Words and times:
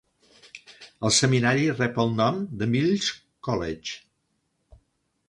El 1.09 1.11
seminari 1.17 1.67
rep 1.73 1.99
el 2.03 2.09
nom 2.21 2.39
de 2.63 2.69
Mills 2.71 3.11
College. 3.49 4.01